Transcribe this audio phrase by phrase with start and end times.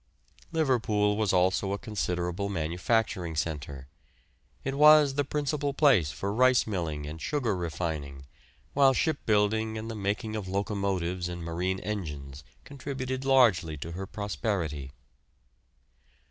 [0.51, 3.87] Liverpool was also a considerable manufacturing centre.
[4.63, 8.25] It was the principal place for rice milling and sugar refining,
[8.73, 14.91] while shipbuilding and the making of locomotives and marine engines contributed largely to her prosperity.